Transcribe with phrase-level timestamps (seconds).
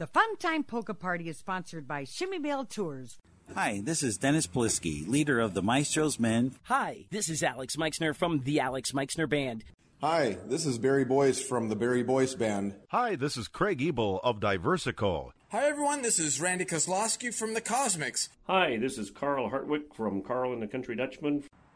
[0.00, 3.18] The Fun Time Polka Party is sponsored by Chmie-Bell Tours.
[3.54, 6.52] Hi, this is Dennis Polisky, leader of the Maestro's Men.
[6.62, 9.62] Hi, this is Alex Meixner from the Alex Meixner Band.
[10.00, 12.76] Hi, this is Barry Boyce from the Barry Boyce Band.
[12.88, 15.32] Hi, this is Craig Ebel of Diversico.
[15.50, 16.00] Hi, everyone.
[16.00, 18.30] This is Randy Kozlowski from the Cosmics.
[18.46, 21.44] Hi, this is Carl Hartwich from Carl and the Country Dutchmen.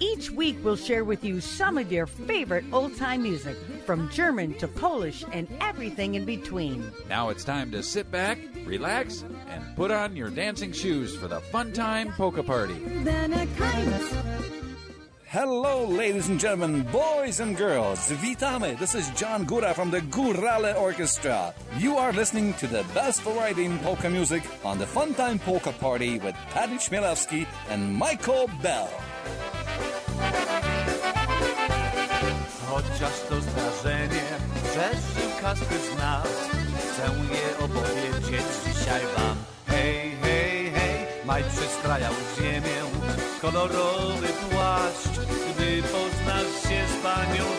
[0.00, 4.54] Each week, we'll share with you some of your favorite old time music, from German
[4.54, 6.90] to Polish and everything in between.
[7.08, 11.40] Now it's time to sit back, relax, and put on your dancing shoes for the
[11.40, 12.74] Fun Time Polka Party.
[15.26, 18.08] Hello, ladies and gentlemen, boys and girls.
[18.10, 18.78] Witamy.
[18.78, 21.52] This is John Gora from the Gorale Orchestra.
[21.76, 26.18] You are listening to the best variety in polka music on the Funtime Polka Party
[26.20, 28.88] with Patty Chmielewski and Michael Bell.
[32.66, 34.24] Chociaż to zdarzenie
[34.62, 36.28] przeżył każdy z nas
[36.94, 39.36] Chcę je opowiedzieć dzisiaj wam.
[39.66, 42.84] Hej, hej, hej, maj przystrajał ziemię
[43.40, 45.18] Kolorowy płaszcz,
[45.50, 47.53] gdy poznasz się z panią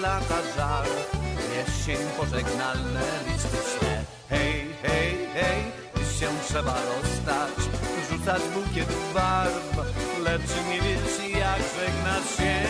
[0.00, 0.86] lata żar
[1.56, 3.02] Jesień pożegnalne
[3.78, 5.62] śle Hej, hej, hej,
[6.20, 7.68] się trzeba rozstać.
[8.10, 9.76] Rzucać bukiet barw,
[10.24, 12.69] lecz nie wiesz jak żegnasz się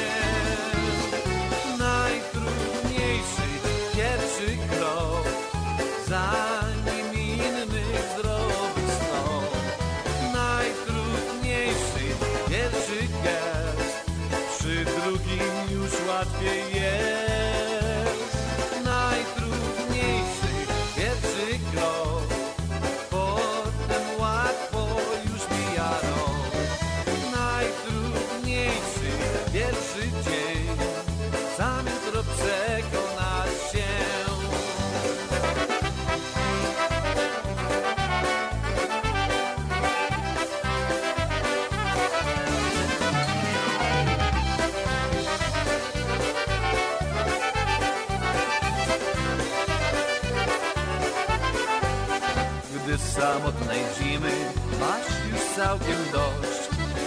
[53.20, 54.34] samotnej zimy.
[54.80, 56.62] Masz już całkiem dość.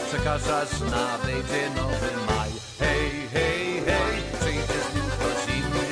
[0.07, 2.51] Przekażasz nadejdzie nowy maj.
[2.79, 5.88] Hej, hej, hej, przyjdzie z nim ktoś inny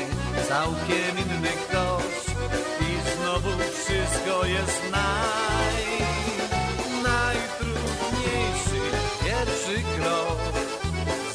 [0.50, 2.14] Całkiem inny ktoś.
[2.88, 5.84] I znowu wszystko jest naj.
[7.10, 8.82] Najtrudniejszy
[9.24, 10.42] pierwszy krok.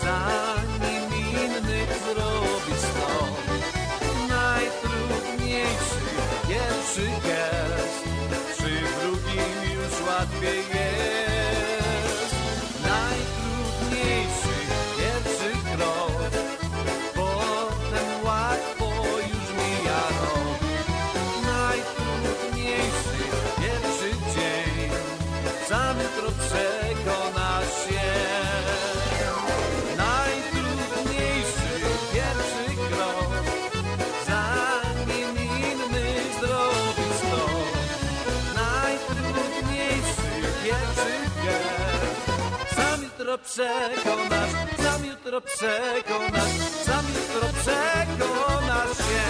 [0.03, 3.11] Zanim innych zrobi sto.
[4.29, 6.01] Najtrudniejszy
[6.49, 7.56] pierwszy gest
[9.27, 12.35] drugim już łatwiej jest.
[12.83, 14.57] Najtrudniejszy
[14.99, 16.31] pierwszy krok,
[17.15, 18.87] potem łatwo
[19.19, 20.61] już mija rok.
[21.47, 23.19] Najtrudniejszy
[23.61, 24.91] pierwszy dzień,
[25.69, 26.29] sam jutro
[43.37, 49.27] jutro przekonasz, sam jutro przekonasz, sam jutro przekonasz się.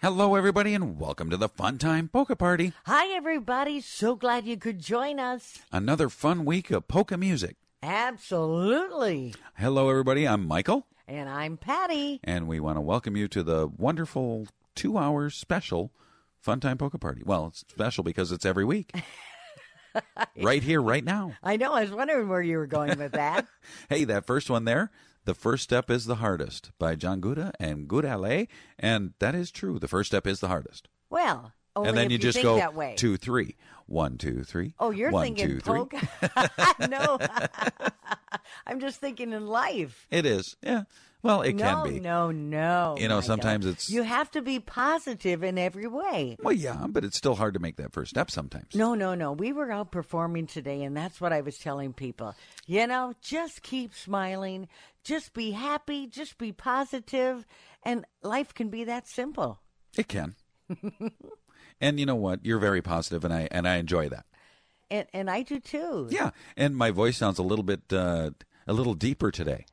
[0.00, 2.72] Hello, everybody, and welcome to the Fun Time Polka Party.
[2.86, 3.80] Hi, everybody.
[3.80, 5.58] So glad you could join us.
[5.72, 7.56] Another fun week of polka music.
[7.82, 9.34] Absolutely.
[9.54, 10.28] Hello, everybody.
[10.28, 10.86] I'm Michael.
[11.08, 12.20] And I'm Patty.
[12.22, 14.46] And we want to welcome you to the wonderful
[14.76, 15.90] two hour special
[16.40, 17.22] Fun Time Polka Party.
[17.24, 18.92] Well, it's special because it's every week.
[20.42, 21.32] right here, right now.
[21.42, 21.72] I know.
[21.72, 23.46] I was wondering where you were going with that.
[23.88, 24.90] hey, that first one there,
[25.24, 28.48] The First Step is the Hardest by John Gora and Guda
[28.78, 29.78] And that is true.
[29.78, 30.88] The first step is the hardest.
[31.10, 32.94] Well, and then if you just go that way.
[32.96, 33.56] two, three.
[33.86, 34.74] One, two, three.
[34.78, 35.88] Oh, you're One, thinking two,
[36.88, 37.18] no,
[38.66, 40.06] I'm just thinking in life.
[40.10, 40.56] It is.
[40.62, 40.82] Yeah.
[41.22, 42.00] Well, it no, can be.
[42.00, 43.70] No, no, You know, sometimes God.
[43.72, 46.36] it's- You have to be positive in every way.
[46.40, 48.74] Well, yeah, but it's still hard to make that first step sometimes.
[48.74, 49.32] No, no, no.
[49.32, 52.36] We were out performing today, and that's what I was telling people.
[52.66, 54.68] You know, just keep smiling,
[55.02, 57.46] just be happy, just be positive,
[57.82, 59.60] and life can be that simple.
[59.96, 60.36] It can.
[61.80, 62.44] and you know what?
[62.46, 64.26] You're very positive, and I and I enjoy that.
[64.88, 66.06] And and I do too.
[66.10, 68.30] Yeah, and my voice sounds a little bit uh,
[68.66, 69.64] a little deeper today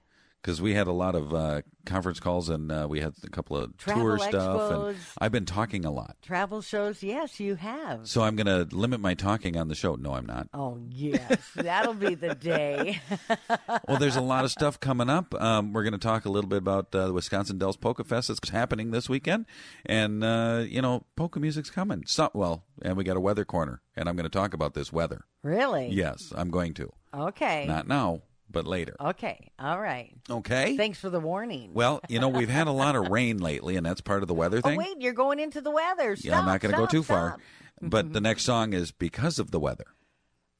[0.45, 3.57] because we had a lot of uh, conference calls and uh, we had a couple
[3.57, 4.97] of Travel tour stuff, and.
[5.17, 6.17] I've been talking a lot.
[6.21, 8.07] Travel shows, yes, you have.
[8.07, 9.95] So I'm going to limit my talking on the show.
[9.95, 10.47] No, I'm not.
[10.53, 13.01] Oh yes, that'll be the day.
[13.87, 15.33] well, there's a lot of stuff coming up.
[15.33, 18.27] Um, we're going to talk a little bit about uh, the Wisconsin Dells Polka Fest
[18.27, 19.47] that's happening this weekend,
[19.83, 22.03] and uh, you know, polka music's coming.
[22.05, 24.93] So, well, and we got a weather corner, and I'm going to talk about this
[24.93, 25.25] weather.
[25.41, 25.87] really?
[25.87, 26.91] Yes, I'm going to.
[27.15, 27.65] Okay.
[27.65, 28.21] Not now,
[28.55, 28.95] but later.
[29.01, 29.51] Okay.
[29.59, 30.15] All right.
[30.29, 30.77] Okay.
[30.77, 31.71] Thanks for the warning.
[31.73, 34.33] Well, you know, we've had a lot of rain lately, and that's part of the
[34.33, 34.79] weather oh, thing.
[34.79, 36.15] oh wait, you're going into the weather.
[36.15, 37.15] Stop, yeah, I'm not going to go too stop.
[37.15, 37.37] far.
[37.81, 38.23] But the mm-hmm.
[38.23, 39.83] next song is because of the weather.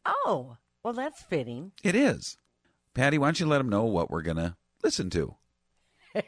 [0.05, 1.71] Oh, well, that's fitting.
[1.81, 2.37] It is.
[2.93, 5.35] Patty, why don't you let them know what we're going to listen to?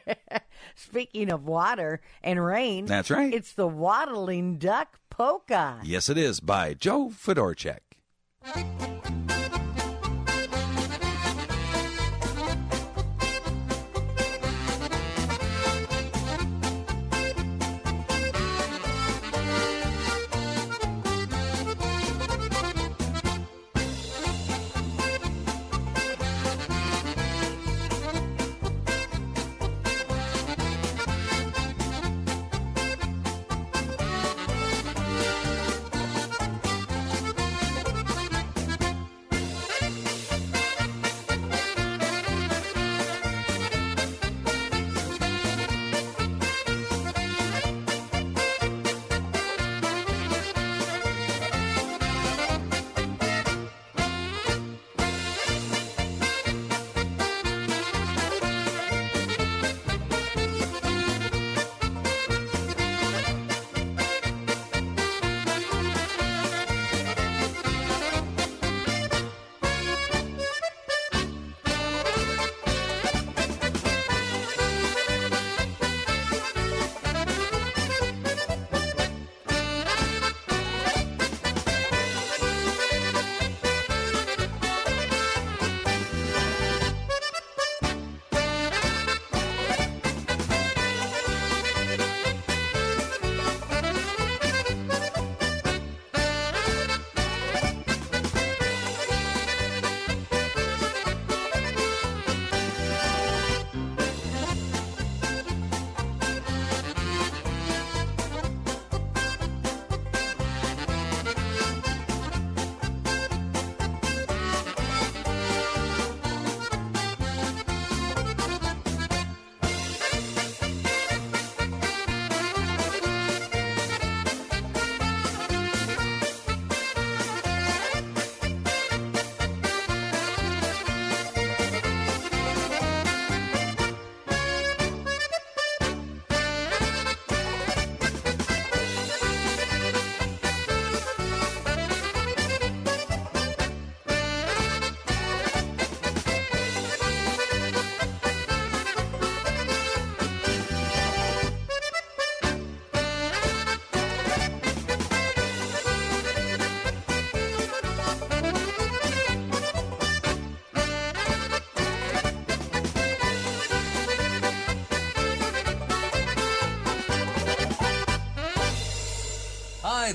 [0.74, 3.32] Speaking of water and rain, That's right.
[3.32, 5.80] It's the waddling duck polka.
[5.84, 7.80] Yes, it is by Joe Fedorchak.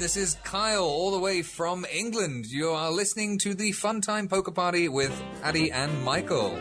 [0.04, 2.48] This is Kyle, all the way from England.
[2.48, 6.60] You are listening to the Fun Time Polka Party with Patty and Michael.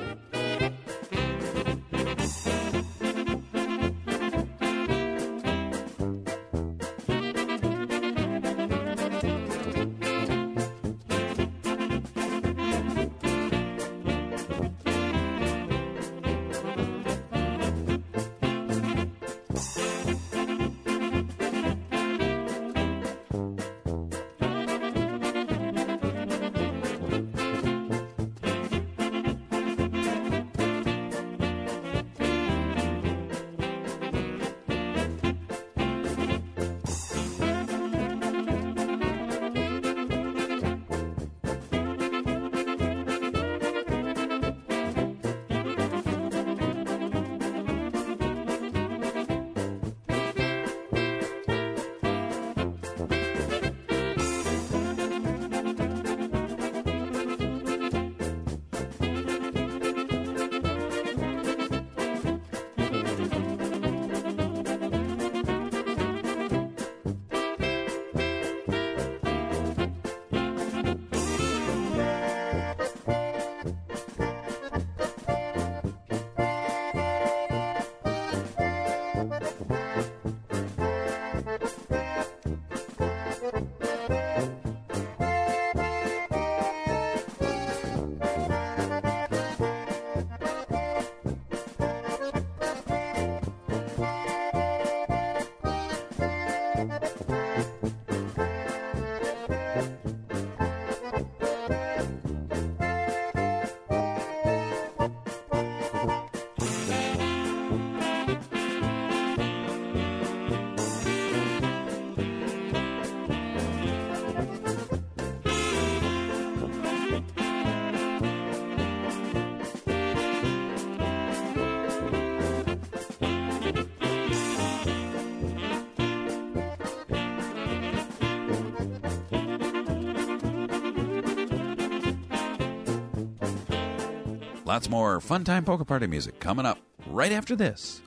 [134.73, 138.01] Lots more Fun Time Polka Party music coming up right after this.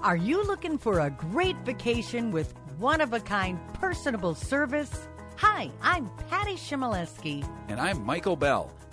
[0.00, 5.08] Are you looking for a great vacation with one of a kind personable service?
[5.38, 7.44] Hi, I'm Patty Chmielewski.
[7.66, 8.72] And I'm Michael Bell.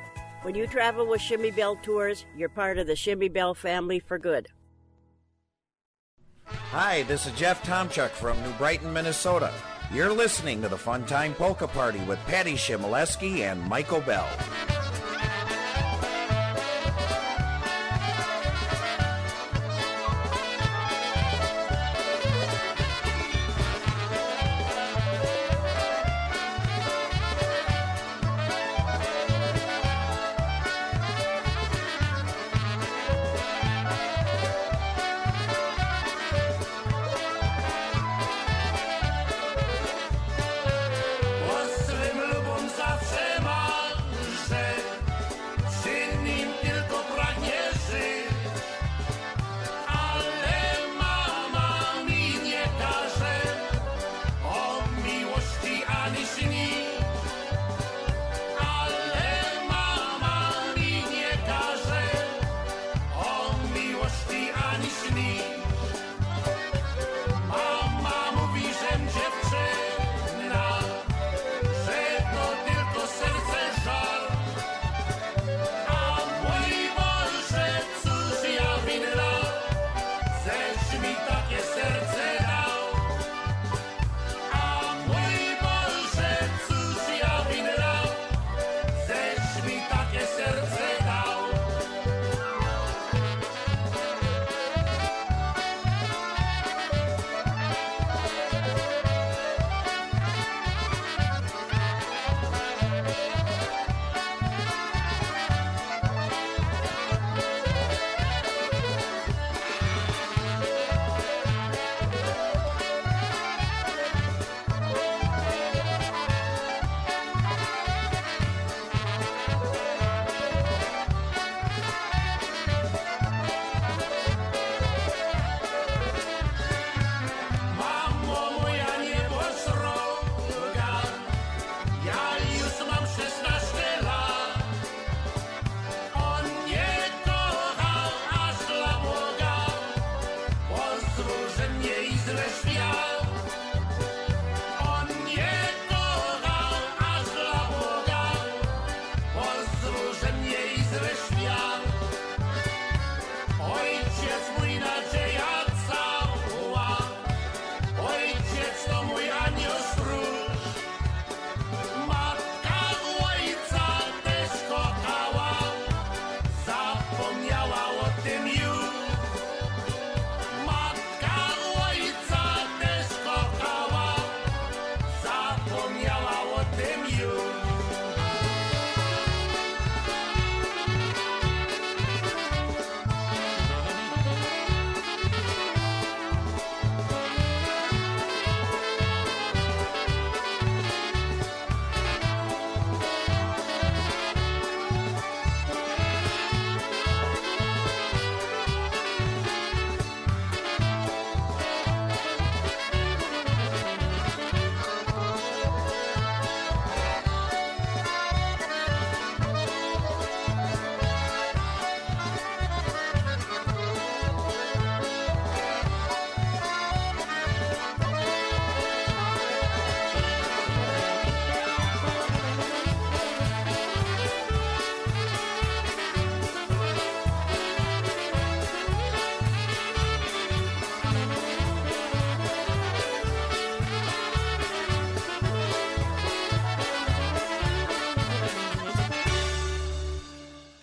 [0.44, 4.48] When you travel with Chmie-Bell Tours, you're part of the Chmie-Bell family for good.
[6.46, 9.54] Hi, this is Jeff Tomchuk from New Brighton, Minnesota.
[9.94, 14.28] You're listening to the Fun Time Polka Party with Patty Chmielewski and Michael Bell.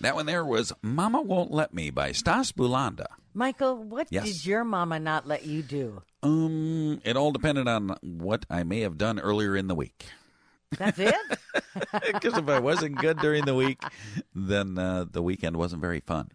[0.01, 3.07] That one there was Mama Won't Let Me by Stas Bulanda.
[3.33, 4.25] Michael, what Yes.
[4.25, 6.01] did your mama not let you do?
[6.23, 10.05] Um, it all depended on what I may have done earlier in the week.
[10.77, 11.15] That's it?
[12.05, 13.81] Because if I wasn't good during the week,
[14.33, 16.29] then uh, the weekend wasn't very fun.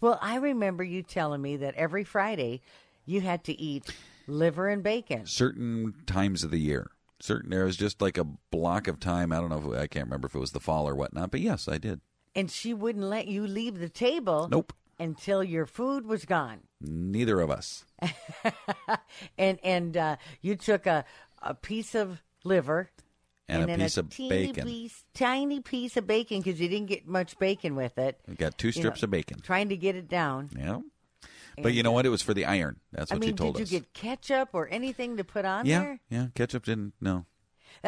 [0.00, 2.60] Well, I remember you telling me that every Friday
[3.04, 3.94] you had to eat
[4.26, 5.26] liver and bacon.
[5.26, 9.32] Certain times of the year, certain there was just like a block of time.
[9.32, 11.40] I don't know if I can't remember if it was the fall or whatnot, but
[11.40, 12.00] yes, I did.
[12.36, 14.46] And she wouldn't let you leave the table.
[14.48, 14.72] Nope.
[14.98, 16.60] Until your food was gone.
[16.80, 17.84] Neither of us.
[19.38, 21.04] and and uh, you took a,
[21.42, 22.90] a piece of liver
[23.48, 24.64] And a then piece of teeny bacon.
[24.64, 28.20] piece, tiny piece of bacon because you didn't get much bacon with it.
[28.28, 29.40] We got two You know, strips of bacon.
[29.40, 30.50] Trying to get it down.
[30.56, 30.80] Yeah.
[31.62, 32.04] But you know what?
[32.04, 32.80] It was for the iron.
[32.92, 33.72] That's I what mean, she told did us.
[33.72, 36.00] you get ketchup or anything to put on yeah, there?
[36.10, 36.26] yeah.
[36.34, 36.92] Ketchup didn't.
[37.00, 37.24] No.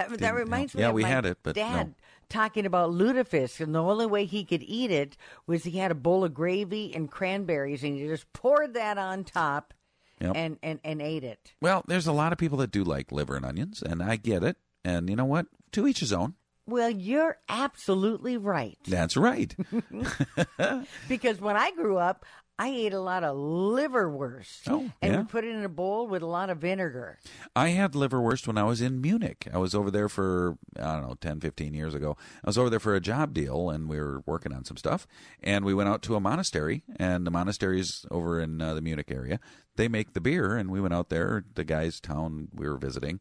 [0.08, 0.78] That, that reminds help.
[0.78, 1.94] me Yeah, of we my had it, but dad no.
[2.28, 5.94] talking about lutefisk, and the only way he could eat it was he had a
[5.96, 9.74] bowl of gravy and cranberries, and he just poured that on top,
[10.20, 10.32] Yep.
[10.34, 11.52] and, and and ate it.
[11.60, 14.42] Well, there's a lot of people that do like liver and onions, and I get
[14.42, 14.56] it.
[14.84, 15.46] And you know what?
[15.72, 16.34] To each his own.
[16.66, 18.78] Well, you're absolutely right.
[18.86, 19.54] That's right.
[21.08, 22.24] because when I grew up,
[22.60, 25.20] I ate a lot of liverwurst, Oh, and yeah.
[25.20, 27.18] we put it in a bowl with a lot of vinegar.
[27.54, 29.46] I had liverwurst when I was in Munich.
[29.52, 32.16] I was over there for, I don't know, 10, 15 years ago.
[32.44, 35.06] I was over there for a job deal, and we were working on some stuff.
[35.42, 39.10] And we went out to a monastery, and the monastery's over in uh, the Munich
[39.10, 39.38] area.
[39.76, 43.20] They make the beer, and we went out there, the guy's town we were visiting.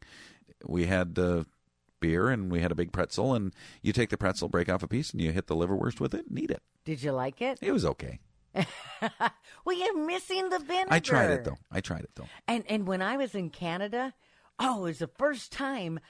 [0.66, 1.44] We had uh,
[2.00, 4.88] beer, and we had a big pretzel, and you take the pretzel, break off a
[4.88, 6.62] piece, and you hit the liverwurst with it and eat it.
[6.84, 7.58] Did you like it?
[7.62, 8.18] It was okay.
[9.64, 10.88] well, you're missing the vinegar.
[10.92, 11.56] I tried it, though.
[11.70, 12.26] I tried it, though.
[12.46, 14.14] And and when I was in Canada,
[14.58, 16.00] oh, it was the first time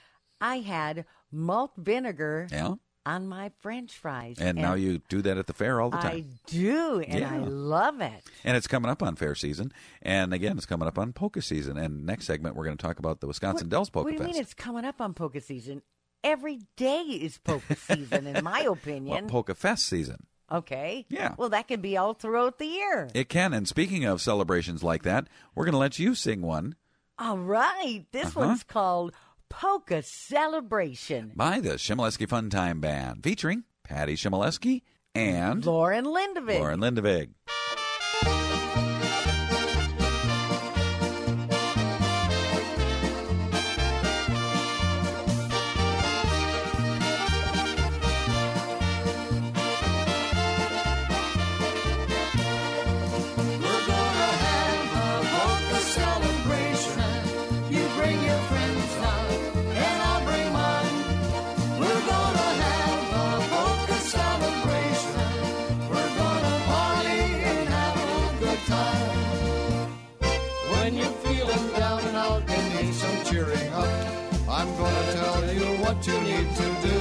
[0.40, 2.74] I had malt vinegar Yeah.
[3.04, 4.36] on my French fries.
[4.38, 6.12] And, now you do that at the fair all the time.
[6.16, 8.22] I do, and I love it.
[8.44, 9.72] And it's coming up on fair season.
[10.02, 11.76] And again, it's coming up on polka season.
[11.76, 14.24] And next segment, we're going to talk about the Wisconsin Dells Polka what do you
[14.24, 14.32] Fest.
[14.34, 15.82] mean it's coming up on polka season?
[16.24, 19.28] Every day is polka season, in my Well, opinion.
[19.28, 20.26] polka fest season.
[20.50, 21.04] Okay.
[21.10, 21.34] Yeah.
[21.36, 23.08] Well, that can be all throughout the year.
[23.14, 23.52] It can.
[23.52, 26.74] And speaking of celebrations like that, we're going to let you sing one
[27.18, 28.04] All right.
[28.12, 28.40] This Uh-huh.
[28.46, 29.12] one's called
[29.50, 31.32] Polka Celebration.
[31.36, 34.82] by the Chmielewski Fun Time Band featuring Patty Chmielewski
[35.14, 36.60] and Lauren Lindevig.
[36.60, 37.30] Lauren Lindevig.
[75.98, 76.98] What you need to do.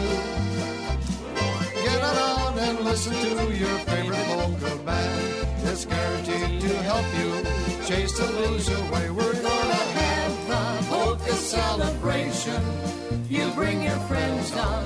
[1.84, 5.48] Get it on and listen to your favorite polka band.
[5.66, 7.44] It's guaranteed to help you
[7.86, 9.10] chase the blues away.
[9.12, 12.62] We're gonna have the polka celebration.
[13.30, 14.86] You bring your friends down,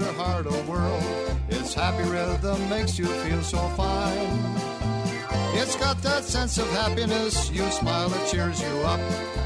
[0.00, 1.00] your heart oh a whirl.
[1.48, 4.40] Its happy rhythm makes you feel so fine.
[5.60, 7.50] It's got that sense of happiness.
[7.50, 9.00] You smile, it cheers you up.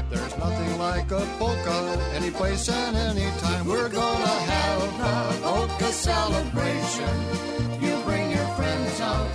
[0.09, 1.77] There's nothing like a polka,
[2.13, 3.65] any place and any time.
[3.65, 7.15] We're gonna have a polka celebration.
[7.81, 9.29] You bring your friends out,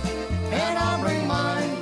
[0.51, 1.80] and I'll bring mine.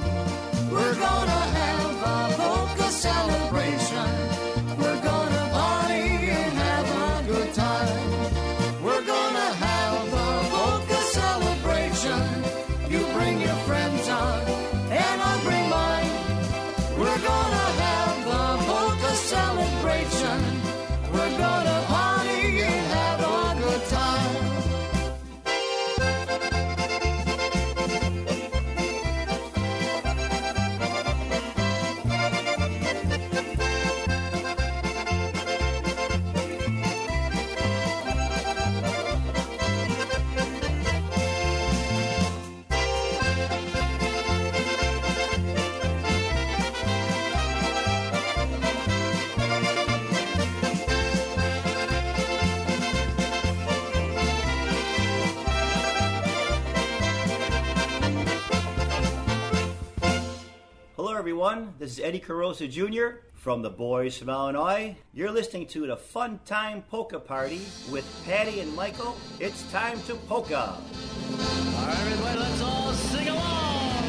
[61.89, 63.21] This is Eddie Korosa Jr.
[63.33, 64.95] from the Boys from Illinois.
[65.11, 69.17] You're listening to the Fun Time Polka Party with Patty and Michael.
[69.39, 70.55] It's time to polka.
[70.55, 74.03] All right, everybody, let's all sing along.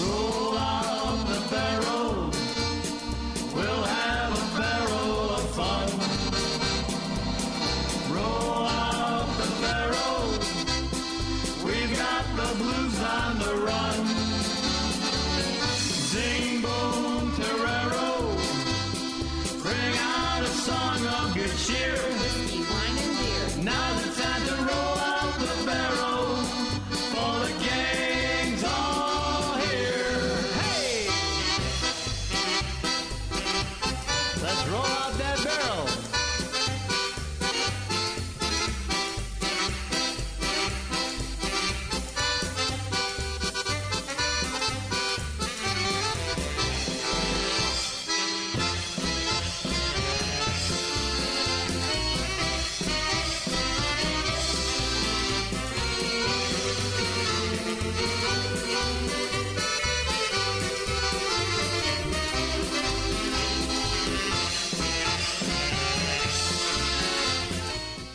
[0.00, 2.30] Roll out the barrel.
[3.54, 5.88] We'll have a barrel of fun.
[8.16, 10.24] Roll out the barrel.
[11.66, 14.17] We've got the blues on the run.
[21.96, 22.17] Good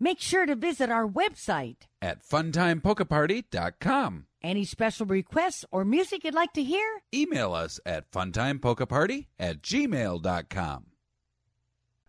[0.00, 1.86] Make sure to visit our website.
[2.00, 4.26] at funtimepolkaparty.com.
[4.40, 7.00] Any special requests or music you'd like to hear?
[7.12, 10.84] Email us at funtimepolkaparty at gmail.com.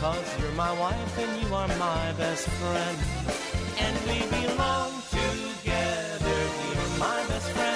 [0.00, 2.98] Cause you're my wife and you are my best friend.
[3.76, 7.69] And we belong together, you're my best friend.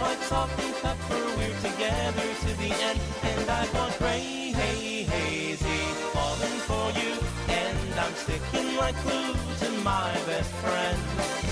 [0.00, 3.00] Like salt and pepper, we're together to the end.
[3.22, 5.80] And I've gone crazy, hazy,
[6.14, 7.12] falling for you.
[7.48, 11.49] And I'm sticking like glue to my best friend.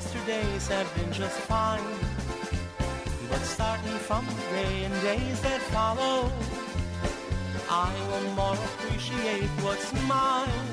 [0.00, 1.90] Yesterdays have been just fine.
[3.28, 6.32] But starting from today and days that follow,
[7.68, 10.66] I will more appreciate what's mine.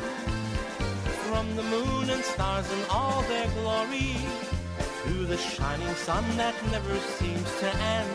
[1.28, 4.16] From the moon and stars in all their glory,
[5.04, 8.12] to the shining sun that never seems to end.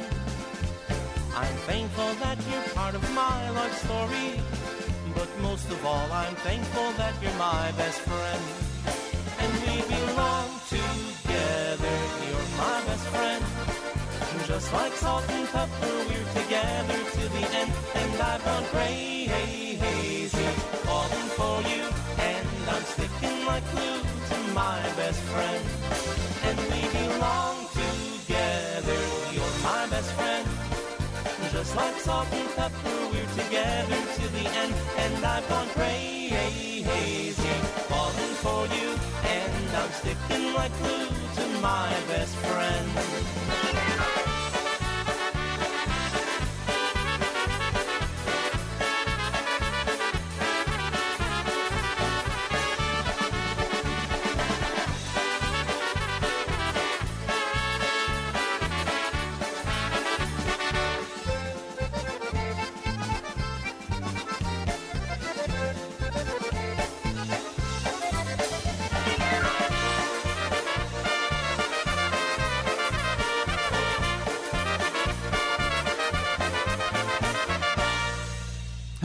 [1.36, 4.40] I'm thankful that you're part of my life story.
[5.14, 8.71] But most of all, I'm thankful that you're my best friend.
[13.02, 13.44] Best friend.
[14.46, 17.72] Just like salt and pepper, we're together to the end.
[17.94, 20.46] And I've gone crazy,
[20.86, 21.84] falling for you.
[22.18, 25.64] And I'm sticking like glue to my best friend.
[26.46, 29.00] And we belong together,
[29.32, 30.48] you're my best friend.
[31.52, 34.11] Just like salt and pepper, we're together
[34.68, 34.74] to.
[34.98, 36.84] And I've gone crazy,
[37.88, 38.90] falling for you.
[39.24, 44.11] And I'm sticking like glue to my best friend.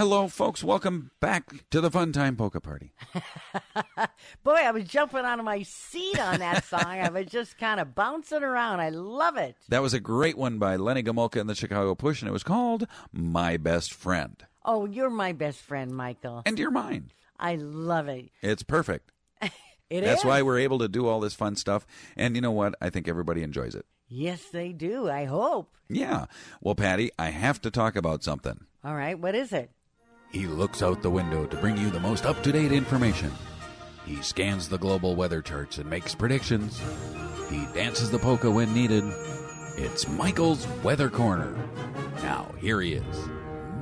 [0.08, 0.64] Hello, folks.
[0.64, 2.94] Welcome back to the Fun Time Polka Party.
[4.42, 6.86] Boy, I was jumping out of my seat on that song.
[6.86, 8.80] I was just kind of bouncing around.
[8.80, 9.58] I love it.
[9.68, 12.44] That was a great one by Lenny Gomulka and the Chicago Push, and it was
[12.44, 14.42] called My Best Friend.
[14.64, 16.42] Oh, you're my best friend, Michael.
[16.46, 17.12] And you're mine.
[17.38, 18.32] I love it.
[18.42, 19.12] It's perfect.
[19.90, 20.26] It That's is.
[20.26, 21.86] why we're able to do all this fun stuff.
[22.16, 22.76] And you know what?
[22.82, 23.86] I think everybody enjoys it.
[24.08, 25.10] Yes, they do.
[25.10, 25.76] I hope.
[25.90, 26.26] Yeah.
[26.62, 28.66] Well, Patty, I have to talk about something.
[28.84, 29.72] All right, what is it?
[30.30, 33.32] He looks out the window to bring you the most up to date information.
[34.06, 36.80] He scans the global weather charts and makes predictions.
[37.50, 39.04] He dances the polka when needed.
[39.78, 41.56] It's Michael's Weather Corner.
[42.24, 43.30] Now, here he is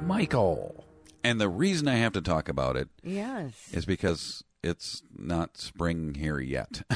[0.03, 0.85] Michael.
[1.23, 3.53] And the reason I have to talk about it Yes.
[3.71, 6.83] is because it's not spring here yet.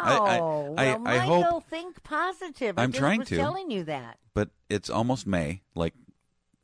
[0.00, 2.78] Oh, I- I- well, I- I Michael, hope- think positive.
[2.78, 3.36] I'm trying to.
[3.36, 4.18] telling you that.
[4.32, 5.94] but it's almost May, like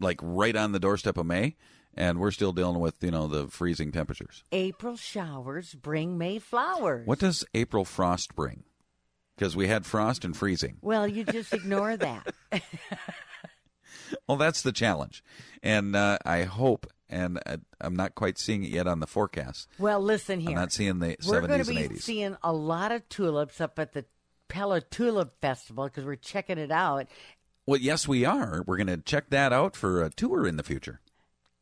[0.01, 1.57] like right on the doorstep of May,
[1.95, 4.43] and we're still dealing with, you know, the freezing temperatures.
[4.53, 7.07] April showers bring May flowers.
[7.07, 8.65] What does April frost bring?
[9.37, 10.77] Because we had frost and freezing.
[10.81, 12.33] Well, you just ignore that.
[14.29, 15.25] Well, that's the challenge,
[15.63, 19.69] and uh, I hope, and uh, I'm not quite seeing it yet on the forecast.
[19.79, 20.51] Well, listen here.
[20.51, 22.03] I'm not seeing the We're going 70s to and be 80s.
[22.03, 24.05] seeing a lot of tulips up at the
[24.49, 27.07] Pella Tulip Festival because we're checking it out.
[27.67, 28.63] Well, yes, we are.
[28.67, 31.01] We're going to check that out for a tour in the future.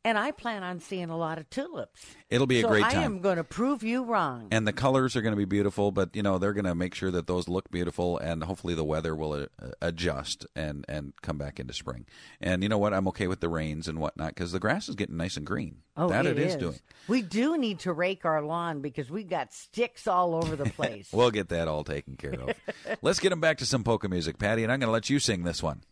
[0.05, 2.05] And I plan on seeing a lot of tulips.
[2.29, 4.49] It'll be a so great I am going to prove you wrong.
[4.51, 6.93] And the colors are going to be beautiful, but you know they're going to make
[6.93, 11.37] sure that those look beautiful, and hopefully the weather will uh, adjust and and come
[11.37, 12.05] back into spring.
[12.41, 12.93] And you know what?
[12.93, 15.77] I'm okay with the rains and whatnot because the grass is getting nice and green.
[15.95, 16.79] Oh, that it it is is doing.
[17.07, 21.11] We do need to rake our lawn because we've got sticks all over the place.
[21.13, 22.51] We'll get that all taken care of.
[23.01, 25.19] Let's get them back to some polka music, Patty, and I'm going to let you
[25.19, 25.83] sing this one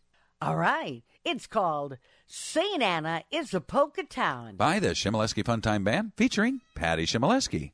[0.42, 1.02] all right.
[1.24, 2.82] It's called St.
[2.82, 4.56] Anna is a Polka Town.
[4.56, 7.72] by the Chmielewski Fun Time Band featuring Patty Chmielewski.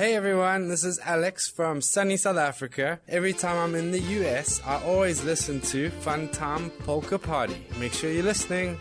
[0.00, 3.00] Hey everyone, this is Alex from sunny South Africa.
[3.06, 7.66] Every time I'm in the US, I always listen to Fun Time Polka Party.
[7.78, 8.78] Make sure you're listening.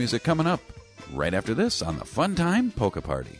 [0.00, 0.62] Music coming up
[1.12, 3.38] right after this on the Fun Time Polka Party.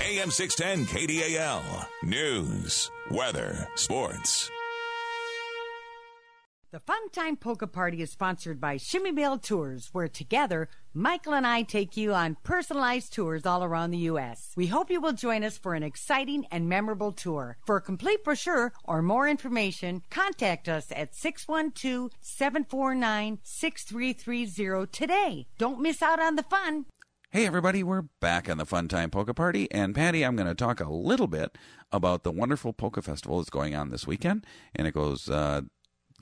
[0.00, 1.86] AM 610 KDAL.
[2.02, 4.50] News, weather, sports.
[7.14, 12.12] Time Polka Party is sponsored by Chmie-Bell Tours, where together, Michael and I take you
[12.12, 14.50] on personalized tours all around the U.S.
[14.56, 17.56] We hope you will join us for an exciting and memorable tour.
[17.66, 25.46] For a complete brochure or more information, contact us at 612 749 6330 today.
[25.56, 26.86] Don't miss out on the fun.
[27.30, 29.68] Hey, everybody, we're back on the Fun Time Polka Party.
[29.72, 31.58] And Patty, I'm going to talk a little bit
[31.90, 34.46] about the wonderful polka festival that's going on this weekend.
[34.74, 35.62] And it goes uh,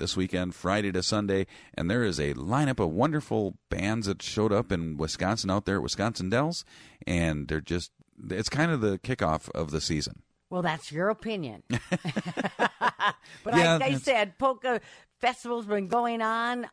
[0.02, 1.46] this weekend, Friday to Sunday.
[1.74, 5.76] And there is a lineup of wonderful bands that showed up in Wisconsin out there
[5.76, 6.64] at Wisconsin Dells.
[7.06, 7.92] And they're just,
[8.28, 10.22] it's kind of the kickoff of the season.
[10.50, 11.62] Well, that's your opinion.
[11.70, 11.78] but
[13.46, 14.80] Yeah, like I said, polka
[15.20, 16.66] festival's been going on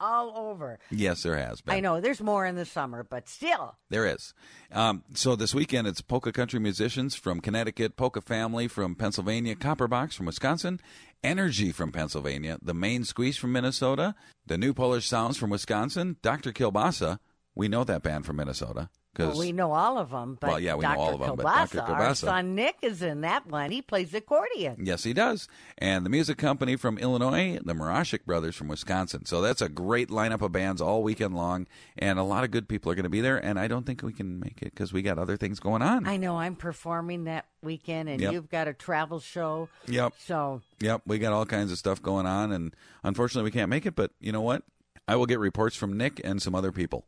[0.00, 0.78] all over.
[0.90, 1.74] Yes, there has been.
[1.74, 3.76] I know there's more in the summer, but still.
[3.90, 4.34] There is.
[4.72, 10.14] Um, so this weekend, it's polka country musicians from Connecticut, Polka Family from Pennsylvania, Copperbox
[10.14, 10.80] from Wisconsin,
[11.22, 14.14] Energy from Pennsylvania, The Main Squeeze from Minnesota,
[14.46, 16.52] the New Polish Sounds from Wisconsin, Dr.
[16.52, 17.18] Kielbasa.
[17.54, 18.90] We know that band from Minnesota.
[19.16, 20.98] Well, Because we know all of them, but Well, yeah, we know Dr.
[21.00, 21.80] all of 'em, but Dr.
[21.82, 23.70] our son Nick is in that one.
[23.70, 24.76] He plays accordion.
[24.84, 25.48] Yes, he does.
[25.78, 29.24] And the music company from Illinois, the Marashik brothers from Wisconsin.
[29.24, 31.66] So that's a great lineup of bands all weekend long.
[31.96, 33.36] And a lot of good people are going to be there.
[33.38, 36.06] And I don't think we can make it because we got other things going on.
[36.06, 38.32] I know I'm performing that weekend, and Yep.
[38.32, 39.68] you've got a travel show.
[39.86, 40.14] Yep.
[40.18, 43.86] So Yep, we got all kinds of stuff going on, and unfortunately, we can't make
[43.86, 43.94] it.
[43.94, 44.62] But you know what?
[45.06, 47.04] I will get reports from Nick and some other people.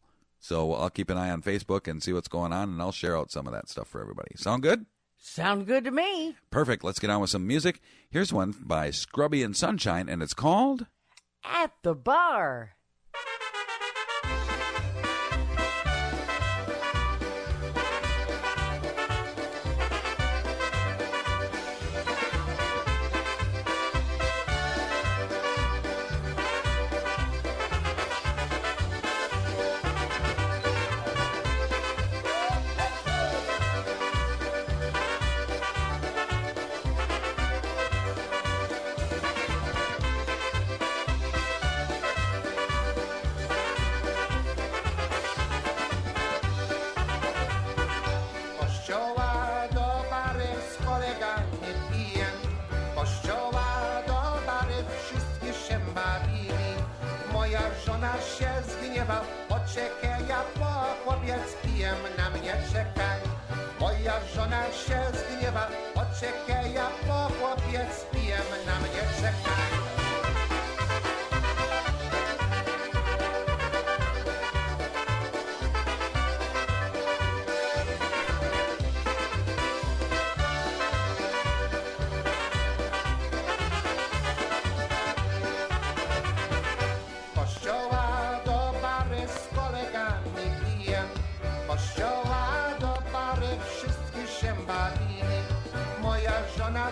[0.46, 3.16] So I'll keep an eye on Facebook and see what's going on, and I'll share
[3.16, 4.36] out some of that stuff for everybody.
[4.36, 4.86] Sound good?
[5.18, 6.36] sound good to me.
[6.50, 6.84] Perfect.
[6.84, 7.80] Let's get on with some music.
[8.10, 10.86] Here's one by Scrubby and Sunshine, and it's called
[11.44, 12.76] At the bar.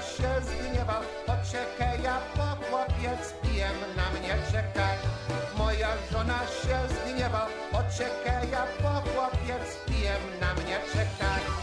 [0.05, 4.97] Się zgniewa Poczekaj, ja po chłopiec piję na mnie czekaj
[5.59, 11.54] Moja żona się zgniewa Poczekaj, ja po chłopiec piję na mnie czekaj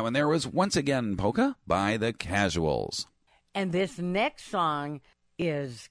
[0.00, 3.06] That one there was once again Polka by the Casuals.
[3.54, 5.02] And this next song
[5.38, 5.90] is,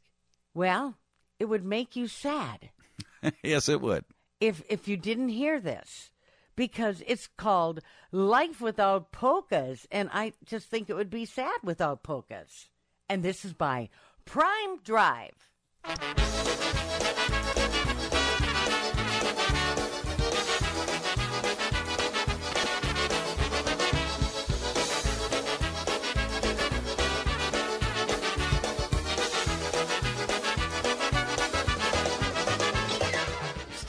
[0.56, 0.98] well,
[1.38, 2.72] it would make you sad
[3.44, 4.06] yes, it would.
[4.42, 6.10] if if you didn't hear this
[6.56, 7.82] because it's called
[8.12, 12.72] Life Without Polkas and I just think it would be sad without polkas.
[13.08, 13.90] And this is by
[14.26, 15.52] Prime Drive.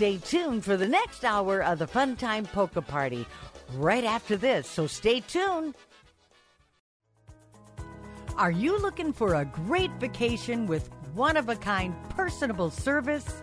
[0.01, 3.27] Stay tuned for the next hour of the Fun Time Polka Party
[3.75, 5.75] right after this, so stay tuned.
[8.39, 13.43] Are you looking for a great vacation with one of a kind personable service?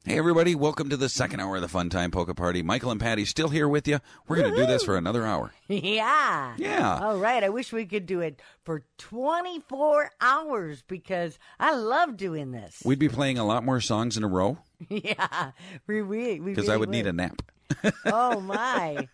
[0.07, 2.61] Hey everybody, welcome to the second hour of the Fun Time Polka Party.
[2.61, 3.99] Michael and Patty still here with you.
[4.27, 5.51] We're going to do this for another hour.
[5.67, 6.53] Yeah.
[6.57, 6.99] Yeah.
[7.01, 7.43] All right.
[7.43, 12.83] I wish we could do it for 24 hours because I love doing this.
[12.85, 15.51] We'd be playing a lot more songs in a row yeah.
[15.87, 17.41] We, we, because I really would need a nap.
[18.05, 19.07] oh, my.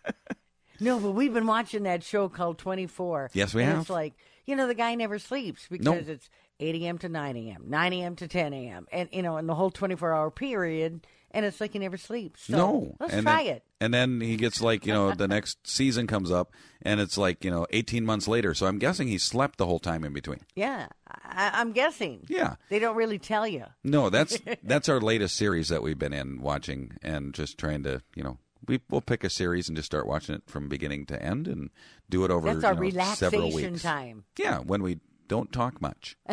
[0.78, 3.30] No, but we've been watching that show called 24.
[3.32, 3.80] Yes, we and have.
[3.80, 4.12] It's like,
[4.44, 5.94] you know, the guy never sleeps because No.
[5.94, 6.28] it's
[6.62, 6.98] 8 a.m.
[6.98, 8.16] to 9 a.m., 9 a.m.
[8.16, 11.06] to 10 a.m., and, you know, in the whole 24 hour period.
[11.32, 12.42] and it's like he never sleeps.
[12.44, 13.62] So no, let's and try then, it.
[13.80, 16.52] And then he gets like you know the next season comes up,
[16.82, 18.54] and it's like you know eighteen months later.
[18.54, 20.40] So I'm guessing he slept the whole time in between.
[20.54, 22.24] Yeah, I, I'm guessing.
[22.28, 22.56] Yeah.
[22.68, 23.64] they don't really tell you.
[23.82, 28.02] No, that's that's our latest series that we've been in watching and just trying to
[28.14, 28.38] you know
[28.68, 31.70] we we'll pick a series and just start watching it from beginning to end and
[32.08, 33.82] do it over That's our you know, several relaxation weeks.
[33.82, 34.24] time.
[34.38, 36.16] Yeah, when we don't talk much,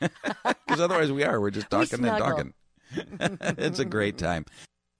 [0.00, 2.54] because otherwise we are we're just talking and talking.
[3.58, 4.44] it's a great time.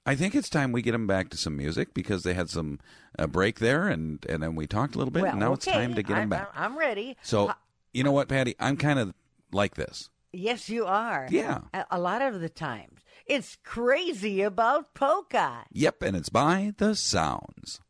[0.05, 2.79] I think it's time we get them back to some music because they had some
[3.19, 5.67] uh, break there and and then we talked a little bit well, and now it's
[5.67, 6.51] time to get I'm, them back.
[6.55, 7.17] I'm ready.
[7.23, 7.53] So
[7.93, 8.55] you know what, Patty?
[8.61, 9.15] I'm kind of
[9.53, 10.11] like this.
[10.33, 11.27] yes, you are.
[11.31, 11.63] Yeah.
[11.73, 13.01] a, a lot of the times.
[13.27, 15.65] It's crazy about polka.
[15.73, 17.81] Yep, and it's by the sounds.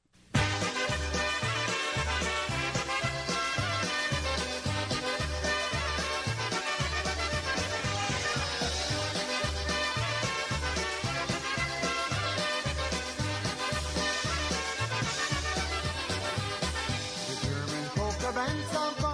[18.37, 19.06] Polka bands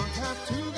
[0.00, 0.69] don't have to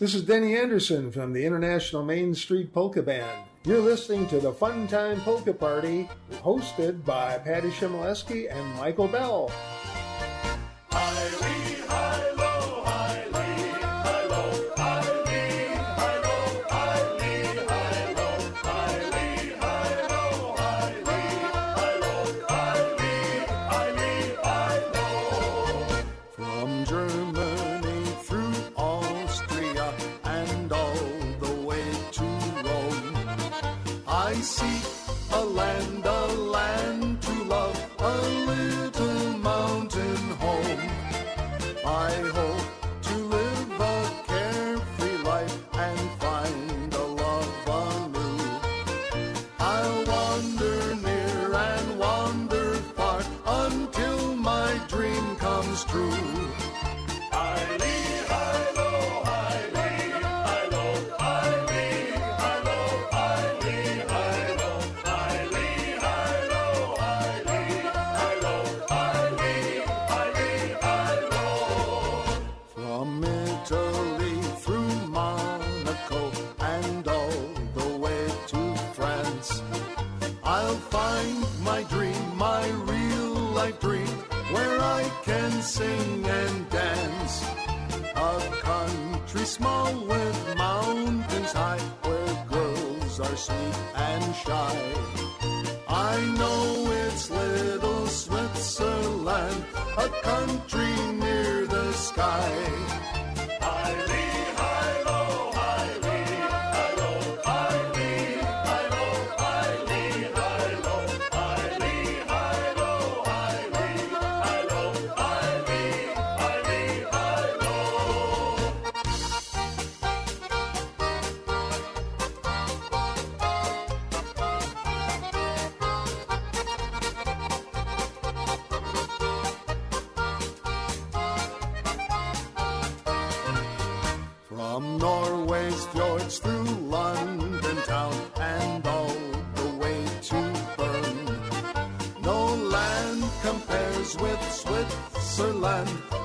[0.00, 3.48] This is Denny Anderson from the International Main Street Polka Band.
[3.64, 9.50] You're listening to the Fun Time Polka Party, hosted by Patty Chmielewski and Michael Bell.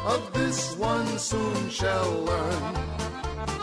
[0.05, 2.75] Of this one soon shall learn.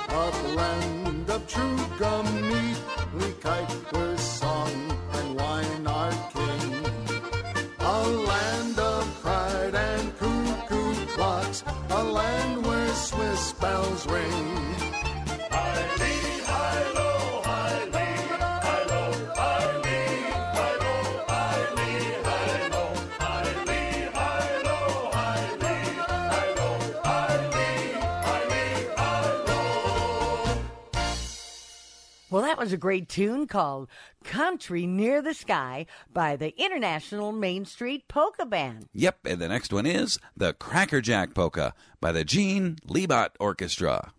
[0.08, 4.72] A land of true Gemütlichkeit, where song
[5.12, 6.86] and wine are king.
[7.78, 14.69] A land of pride and cuckoo clocks, a land where Swiss bells ring.
[32.60, 33.88] Was a great tune called
[34.22, 38.86] Country Near the Sky by the International Main Street Polka Band.
[38.92, 44.12] Yep, and the next one is the Crackerjack Polka by the Gene Liebot Orchestra.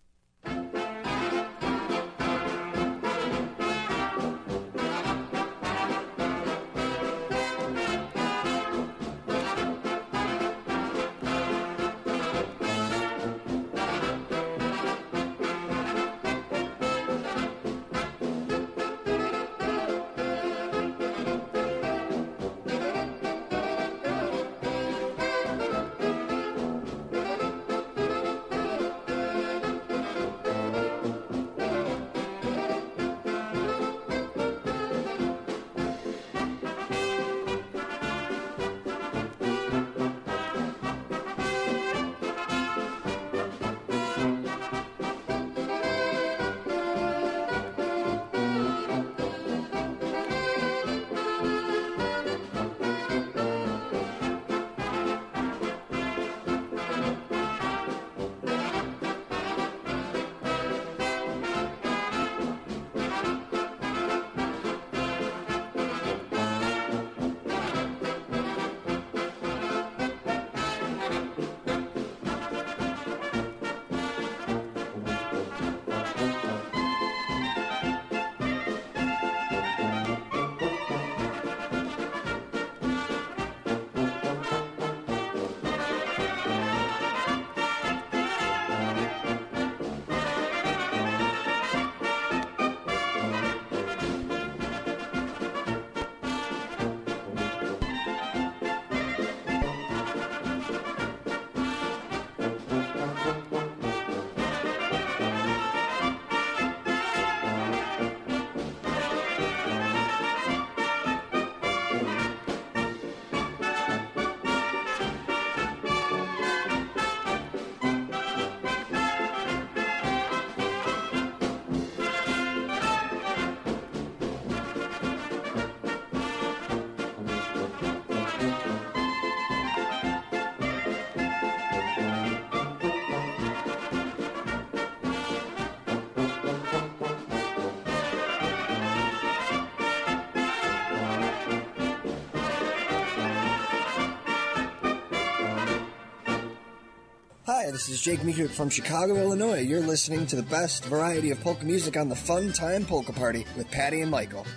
[147.53, 149.59] Hi, this is Jake Meeker from Chicago, Illinois.
[149.59, 153.45] You're listening to the best variety of polka music on the Fun Time Polka Party
[153.57, 154.47] with Patty and Michael.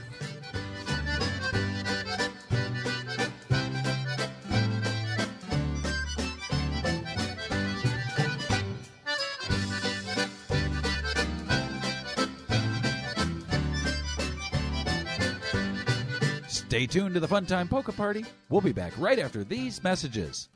[16.46, 18.24] Stay tuned to the Fun Time Polka Party.
[18.50, 20.48] We'll be back right after these messages.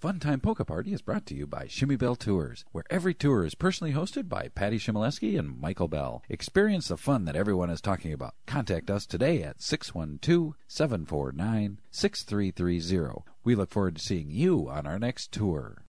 [0.00, 3.54] The Funtime Polka Party is brought to you by Chmie-Bell Tours, where every tour is
[3.56, 6.22] personally hosted by Patty Chmielewski and Michael Bell.
[6.28, 8.34] Experience the fun that everyone is talking about.
[8.46, 13.24] Contact us today at 612 749 6330.
[13.44, 15.84] We look forward to seeing you on our next tour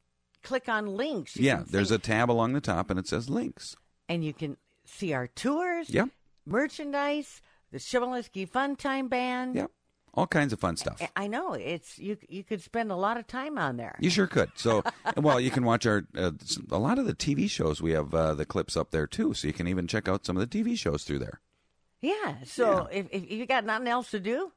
[0.43, 1.36] click on links.
[1.38, 3.76] You yeah, there's see- a tab along the top and it says links.
[4.10, 6.10] and you can see our tours, Yep.
[6.45, 7.41] merchandise,
[7.72, 9.56] the Chmielewski Fun Time Band.
[9.56, 9.72] Yep.
[10.14, 11.01] All kinds of fun stuff.
[11.16, 12.18] I- know it's you.
[12.28, 13.95] You could spend a lot of time on there.
[13.99, 14.51] You sure could.
[14.55, 14.84] So,
[15.18, 16.32] well, you can watch our uh,
[16.70, 17.82] a lot of the TV shows.
[17.82, 20.36] We have uh, the clips up there too, so you can even check out some
[20.38, 21.39] of the TV shows through there.
[22.01, 22.36] Yeah.
[22.45, 24.51] So If, if you got nothing else to do,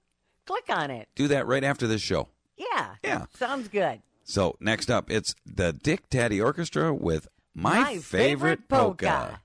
[0.46, 1.09] click on it.
[1.14, 2.28] Do that right after this show.
[2.57, 2.94] Yeah.
[3.05, 3.26] Yeah.
[3.36, 4.00] Sounds good.
[4.24, 9.07] So next up, it's the Dick Daddy Orchestra with my, My favorite, Favorite polka.
[9.07, 9.40] Polka.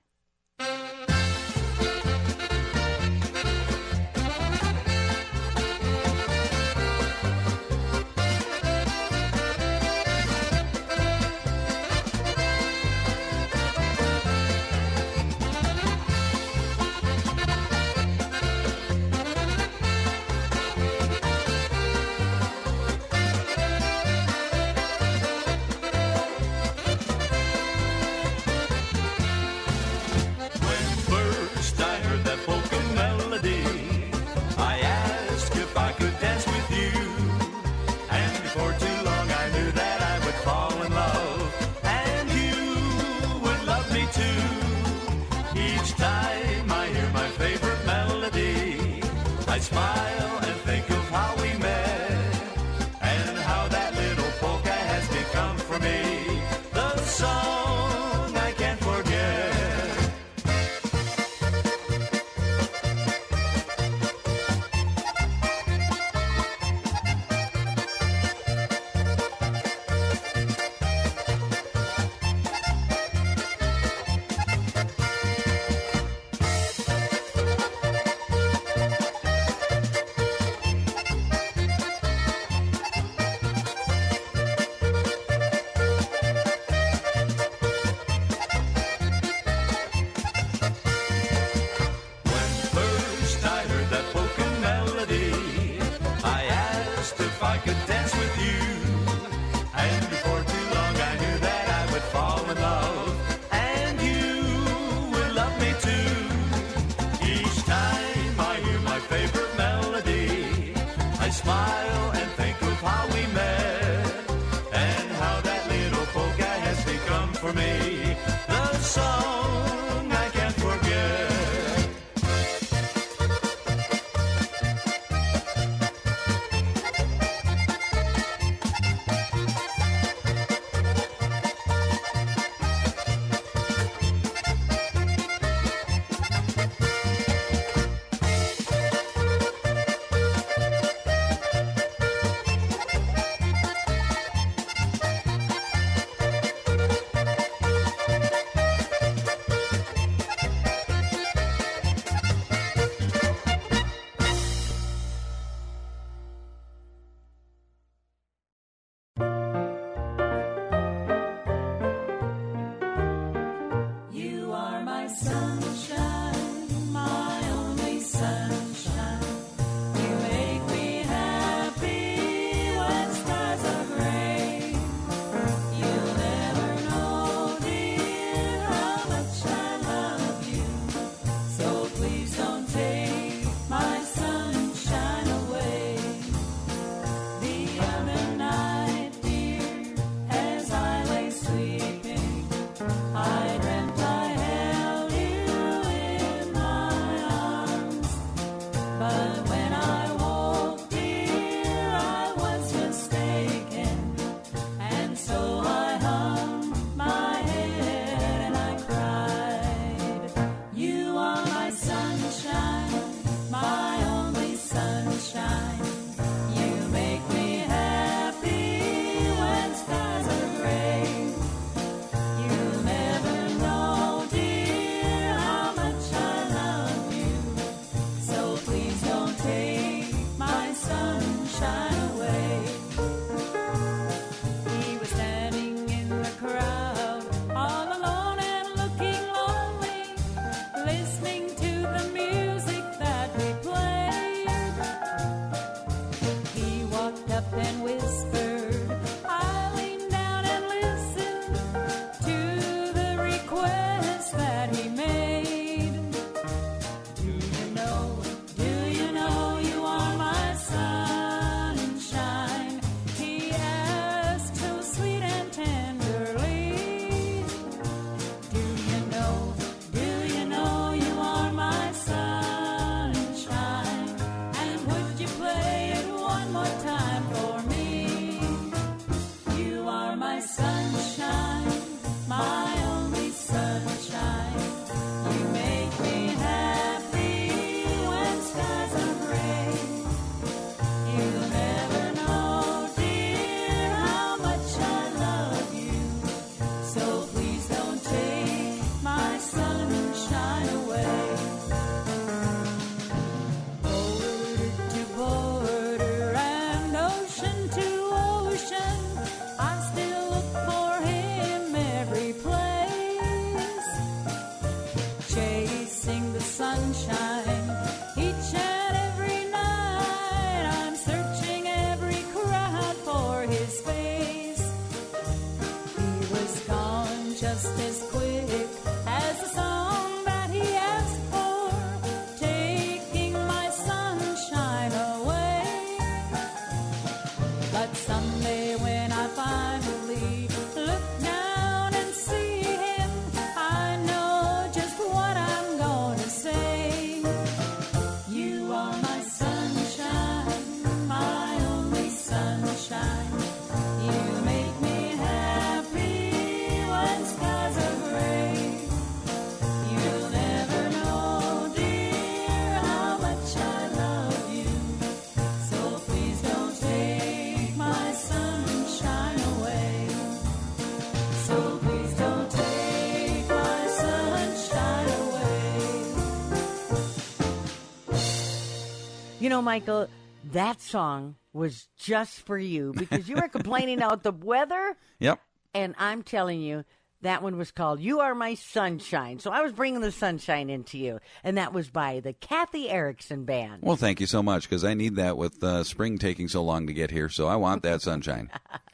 [379.60, 380.08] Know, Michael,
[380.52, 385.38] that song was just for you because you were complaining about the weather, Yep.
[385.74, 386.84] and I'm telling you.
[387.22, 389.40] That one was called You Are My Sunshine.
[389.40, 391.20] So I was bringing the sunshine into you.
[391.44, 393.82] And that was by the Kathy Erickson Band.
[393.82, 396.86] Well, thank you so much because I need that with uh, spring taking so long
[396.86, 397.28] to get here.
[397.28, 398.48] So I want that sunshine.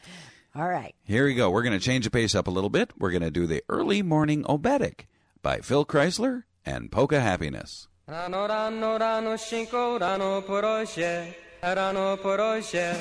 [0.57, 0.93] All right.
[1.05, 1.51] Here we go.
[1.51, 2.91] We're going to change the pace up a little bit.
[2.99, 5.03] We're going to do the early morning Oberek
[5.41, 7.87] by Phil Chrysler and Polka Happiness.
[8.09, 12.95] Rano, rano, rano, shinko, rano, porosie, rano, porosie.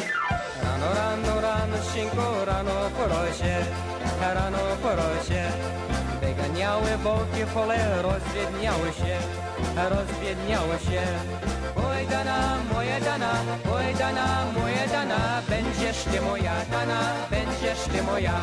[0.64, 3.56] Rano, rano, rano, shinko, rano, porosie,
[4.34, 5.46] rano, porosie.
[6.22, 9.18] Wyganiały boki pole, rozwiedniały się,
[9.90, 11.04] rozwiedniały się.
[11.96, 13.32] Oj dana, moja dana,
[13.72, 18.38] oj dana, moja dana, będziesz ty moja dana, będziesz ty moja.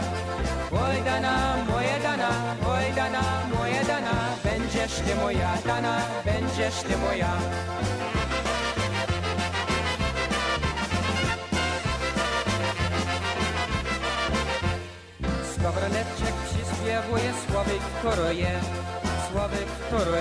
[0.72, 2.30] Oj dana, moja dana,
[2.66, 3.22] oj dana,
[3.58, 7.32] moja dana, będziesz ty moja dana, będziesz ty moja.
[15.54, 18.34] Skowroneczek przyśpiewuje słowy, które
[19.32, 20.20] które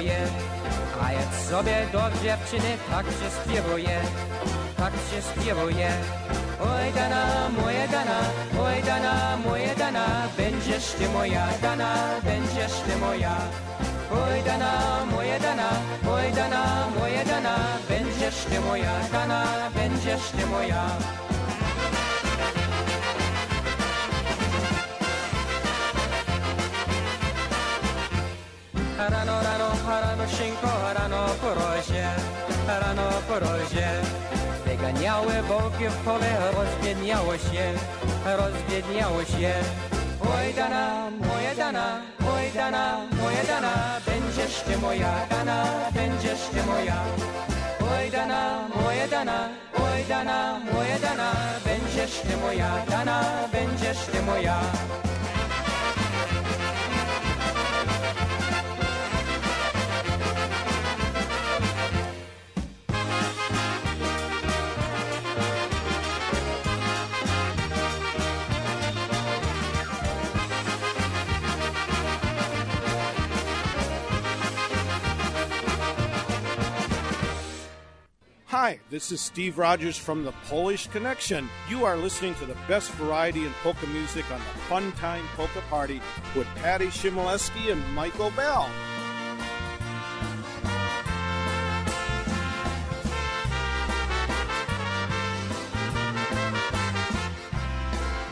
[1.02, 4.02] A jak sobie do dziewczyny tak się śpiewuje,
[4.78, 5.90] tak się śpiewuje.
[6.62, 8.20] Oj dana, moja dana,
[8.60, 10.06] oj dana, moja dana
[10.38, 13.36] Będziesz ty moja dana, będziesz ty moja.
[14.12, 15.70] Oj dana, moja dana,
[16.12, 17.56] oj dana, moja dana
[17.90, 19.46] Będziesz ty moja dana,
[19.76, 20.86] będziesz ty moja
[29.10, 32.06] Rano, rano, rano, szynko, rano, porozie,
[32.68, 33.90] rano, porozie.
[34.66, 37.66] Wyganiały boki w pole, rozbiedniało się,
[38.26, 39.54] rozbiedniało się.
[40.22, 42.02] Oj dana, moja dana,
[42.36, 43.74] oj dana, moja dana,
[44.06, 46.98] będziesz ty moja dana, będziesz ty moja.
[47.98, 51.32] Oj dana, moja dana, oj dana, moja dana,
[51.66, 54.60] będziesz ty moja dana, będziesz ty moja.
[78.64, 81.50] Hi, this is Steve Rogers from the Polish Connection.
[81.68, 85.62] You are listening to the best variety in polka music on the Fun Time Polka
[85.68, 86.00] Party
[86.36, 88.70] with Patty Chmielewski and Michael Bell.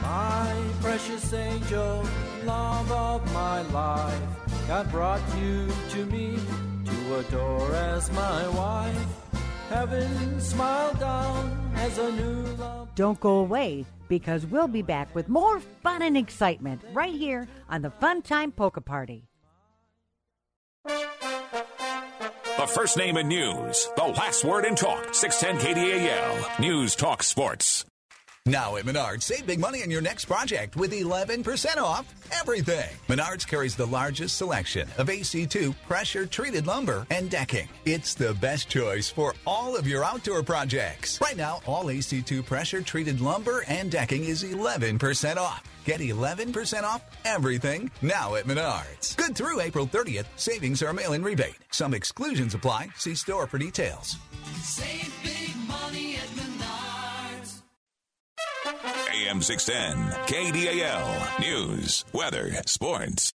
[0.04, 2.08] My precious angel,
[2.44, 4.22] love of my life,
[4.68, 6.38] God brought you to me
[6.86, 9.08] to adore as my wife.
[9.70, 12.90] Heaven smiled down as a new love.
[12.96, 17.84] Don't go away because we'll be back with more fun and excitement right here on
[17.84, 19.30] the Fun Time Polka Party.
[20.84, 25.14] The first name in news, the last word in talk.
[25.14, 26.60] 610 KDAL.
[26.60, 27.86] News Talk Sports.
[28.50, 32.90] Now at Menards, save big money on your next project with 11% off everything.
[33.08, 37.70] Menards carries the largest selection of AC2 pressure treated lumber and decking.
[37.86, 41.22] It's the best choice for all of your outdoor projects.
[41.22, 45.64] Right now, all AC2 pressure treated lumber and decking is 11% off.
[45.86, 49.16] Get 11% off everything now at Menards.
[49.16, 50.26] Good through April 30th.
[50.38, 51.58] Savings are mail in rebate.
[51.70, 52.90] Some exclusions apply.
[52.98, 54.18] See store for details.
[54.64, 56.49] Save big money at Menards.
[59.12, 61.40] AM 610 KDAL.
[61.40, 63.32] News, weather, sports.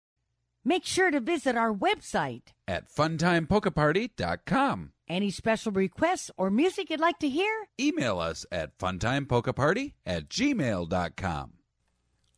[0.65, 2.43] Make sure to visit our website.
[2.67, 4.91] At funtimepolkaparty.com.
[5.09, 7.51] Any special requests or music you'd like to hear?
[7.80, 11.53] Email us at funtimepolkaparty at gmail.com.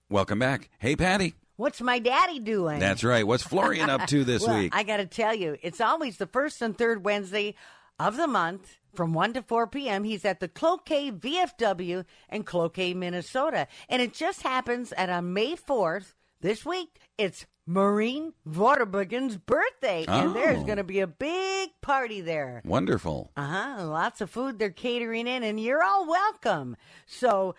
[0.09, 0.69] Welcome back.
[0.79, 1.36] Hey, Patty.
[1.57, 2.79] What's my daddy doing?
[2.79, 3.25] That's right.
[3.27, 4.75] What's Florian up to this Well, week?
[4.75, 7.55] I got to tell you, it's always the first and third Wednesday
[7.99, 10.03] of the month from 1 to 4 p.m.
[10.03, 13.67] He's at the Cloquet VFW in Cloquet, Minnesota.
[13.89, 20.05] And it just happens at on May 4th, this week, it's Marine Vorderbugen's birthday.
[20.07, 20.63] And there's Oh.
[20.65, 22.61] going to be a big party there.
[22.65, 23.31] Wonderful.
[23.35, 23.85] Uh huh.
[23.87, 26.77] Lots of food they're catering in, and you're all welcome.
[27.07, 27.55] So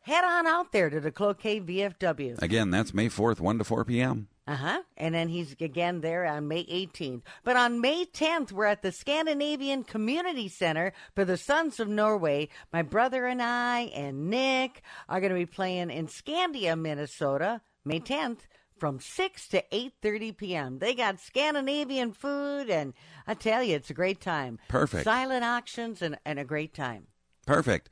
[0.00, 2.40] head on out there to the Cloquet VFW.
[2.42, 4.28] Again, that's May 4th, 1 to 4 p.m.
[4.46, 4.82] Uh huh.
[4.96, 7.22] And then he's again there on May 18th.
[7.42, 12.48] But on May 10th, we're at the Scandinavian Community Center for the Sons of Norway.
[12.72, 17.98] My brother and I and Nick are going to be playing in Scandia, Minnesota, May
[17.98, 18.40] 10th
[18.78, 20.78] from 6 to 8:30 p.m.
[20.78, 22.94] They got Scandinavian food and
[23.26, 24.58] I tell you it's a great time.
[24.68, 25.04] Perfect.
[25.04, 27.08] Silent auctions and, and a great time.
[27.46, 27.88] Perfect.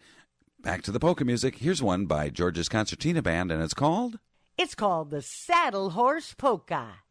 [0.60, 1.56] Back to the polka music.
[1.56, 4.18] Here's one by George's Concertina Band, and it's called.
[4.56, 7.02] It's called the Saddle Horse Polka.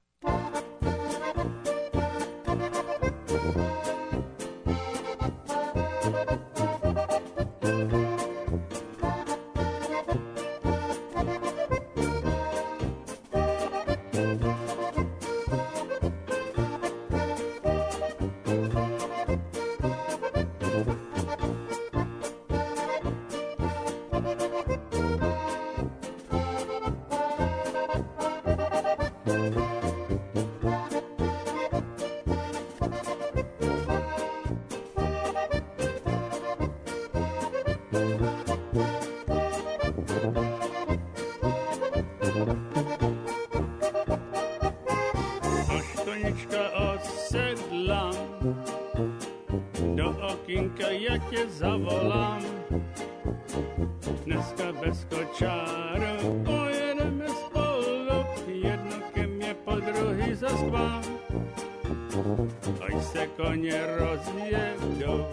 [50.43, 52.43] Do okienka jakie zawolam.
[54.25, 61.03] Dneska bez koczaru pojedeme spolu, jedno ke mnie po druhý zaspám.
[62.81, 65.25] Až se koně rozjedou,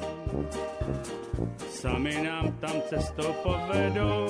[1.69, 4.27] sami nám tam cestou povedou.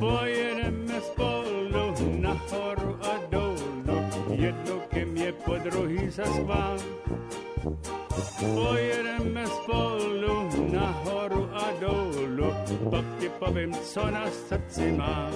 [0.00, 3.84] Pojedeme spolu nahoru a dolů,
[4.30, 6.78] jedno ke mně po druhý zaspám.
[13.62, 15.32] Povím, co na srdci mám.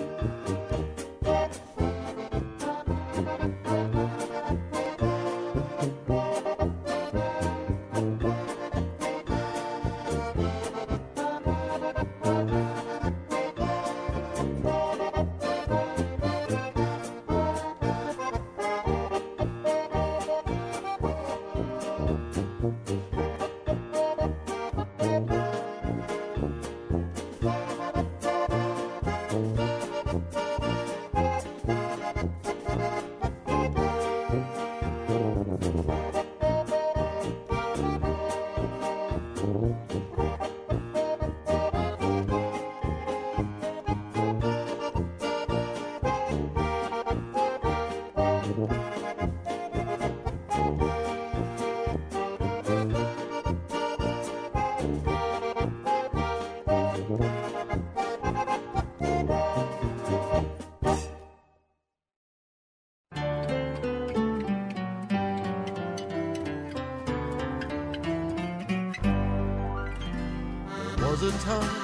[71.47, 71.76] There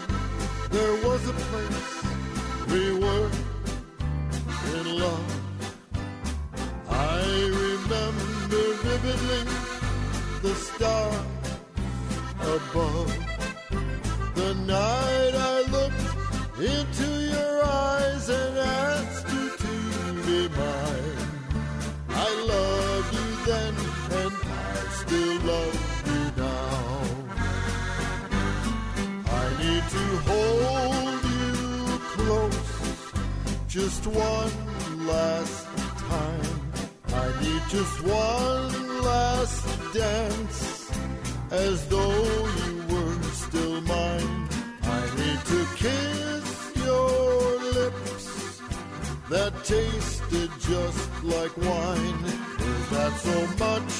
[49.72, 52.24] tasted just like wine.
[52.72, 53.92] Is that so much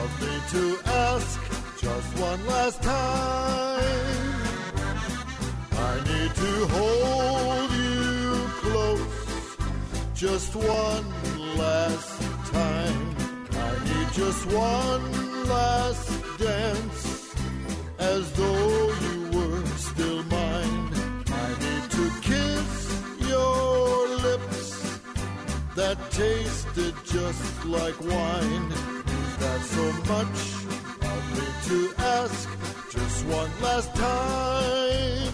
[0.00, 0.64] of me to
[1.08, 1.38] ask
[1.84, 4.36] just one last time?
[5.90, 8.00] I need to hold you
[8.62, 9.56] close
[10.24, 11.06] just one
[11.62, 12.10] last
[12.58, 13.00] time.
[13.68, 15.06] I need just one
[15.54, 16.08] last
[16.38, 17.02] dance
[17.98, 19.15] as though you
[25.76, 28.72] that tasted just like wine.
[28.72, 30.38] Is that so much
[31.34, 32.48] me to ask
[32.90, 35.32] just one last time?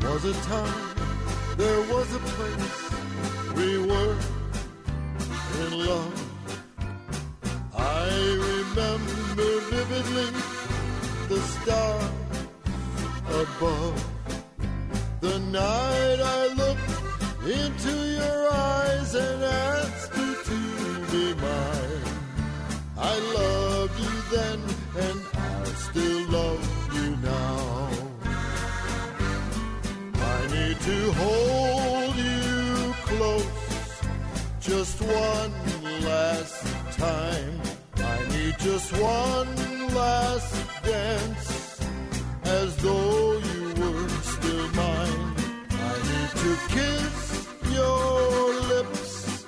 [0.00, 0.94] There was a time,
[1.56, 2.90] there was a place,
[3.56, 4.16] we were
[5.64, 6.12] in love.
[7.74, 8.08] I
[8.50, 10.51] remember vividly
[11.32, 11.98] the star
[13.42, 13.96] above.
[15.20, 16.92] The night I looked
[17.58, 20.60] into your eyes and asked you to
[21.12, 22.04] be mine.
[23.12, 24.58] I loved you then
[25.06, 26.64] and I still love
[26.96, 27.88] you now.
[30.34, 33.48] I need to hold you close
[34.60, 35.54] just one
[36.04, 36.66] last
[36.98, 37.61] time.
[38.58, 41.80] Just one last dance
[42.44, 45.34] as though you were still mine.
[45.70, 49.44] I need to kiss your lips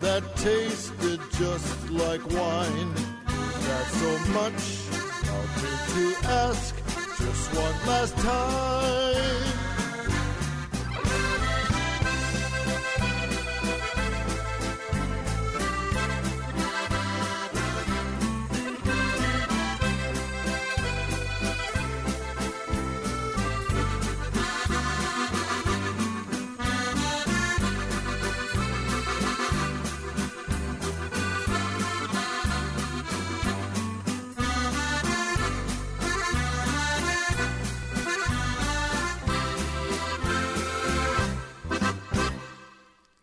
[0.00, 2.94] that tasted just like wine.
[3.66, 4.62] That's so much
[5.38, 6.74] of need to ask
[7.18, 9.61] just one last time.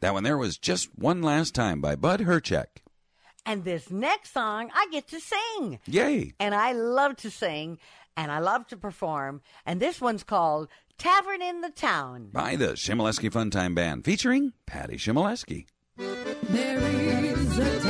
[0.10, 2.81] That one there was just one last time by Bud Herchek.
[3.45, 5.77] And this next song, I get to sing.
[5.86, 6.34] Yay!
[6.40, 7.77] And I love to sing
[8.18, 9.41] and I love to perform.
[9.68, 10.68] And this one's called
[10.98, 12.30] Tavern in the Town.
[12.34, 15.68] By the Chmielewski Funtime Band, featuring Patty Chmielewski.
[15.95, 17.89] There is a tavern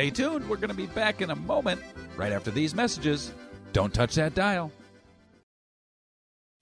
[0.00, 0.48] Stay tuned.
[0.48, 1.82] We're going to be back in a moment,
[2.16, 3.34] right after these messages.
[3.74, 4.72] Don't touch that dial.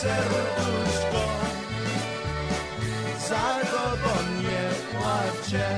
[0.00, 1.24] Serduszko
[3.28, 5.68] za tobą nie płacze.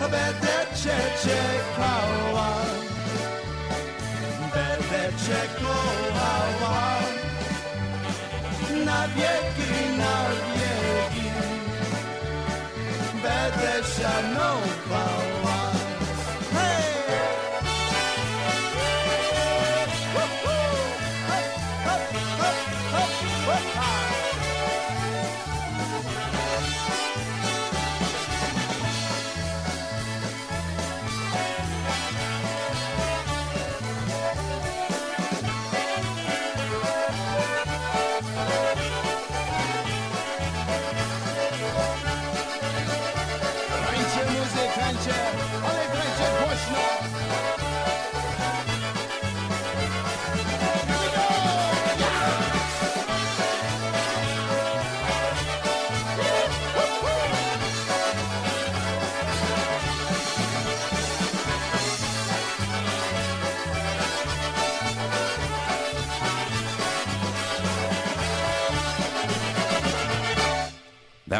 [0.00, 2.52] Będę cię czekała,
[4.54, 6.98] będę cię kochała.
[8.84, 10.16] Na wieki, na
[10.54, 11.30] wieki
[13.22, 15.41] będę szanowała.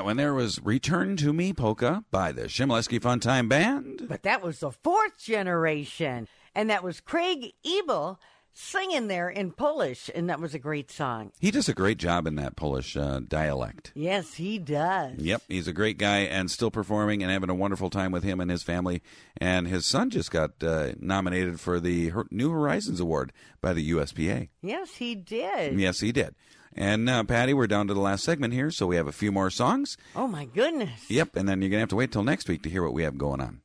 [0.03, 4.07] That one there was Return to Me Polka by the Chmielewski Funtime Band.
[4.09, 6.27] But that was the fourth generation.
[6.57, 8.19] And that was Craig Ebel
[8.53, 10.11] singing there in Polish.
[10.13, 11.31] And that was a great song.
[11.39, 13.93] He does a great job in that Polish uh, dialect.
[13.95, 15.21] Yes, he does.
[15.21, 18.41] Yep, he's a great guy and still performing and having a wonderful time with him
[18.41, 19.03] and his family.
[19.37, 24.49] And his son just got uh, nominated for the New Horizons Award by the USPA.
[24.63, 25.79] Yes, he did.
[25.79, 26.35] Yes, he did.
[26.75, 29.31] And uh, Patty, we're down to the last segment here, so we have a few
[29.31, 29.97] more songs.
[30.17, 31.11] Oh, my goodness.
[31.11, 33.03] Yep, and then you're gonna have to wait till next week to hear what we
[33.03, 33.61] have going on.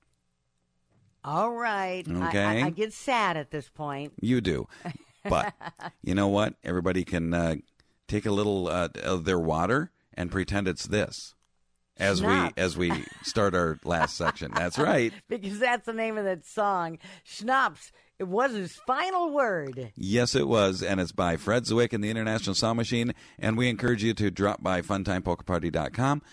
[1.24, 2.06] All right.
[2.08, 2.44] I- Okay.
[2.64, 4.14] I, I get sad at this point.
[4.22, 4.68] You do,
[5.30, 5.54] but
[6.04, 6.56] you know what?
[6.64, 7.56] Everybody can uh,
[8.08, 11.34] take a little uh, of their water and pretend it's this
[11.98, 14.52] as we as we start our last section.
[14.54, 15.12] That's right.
[15.30, 16.98] because that's the name of that song.
[17.24, 17.92] Schnapps.
[18.20, 19.92] It was his final word.
[19.96, 23.14] Yes, it was, and it's by Fred Ziwich and the International Sound Machine.
[23.38, 26.24] And we encourage you to drop by funtimepolkaparty.com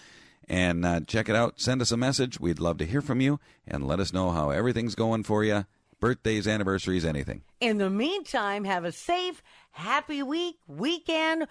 [0.48, 1.60] and uh, check it out.
[1.60, 2.40] Send us a message.
[2.40, 5.66] We'd love to hear from you and let us know how everything's going for you.
[6.00, 7.42] Birthdays, anniversaries, anything.
[7.60, 11.46] In the meantime, have a safe, happy week, weekend,